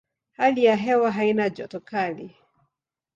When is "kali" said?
1.79-2.35